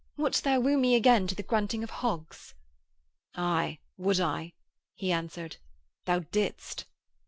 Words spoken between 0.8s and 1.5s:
again to the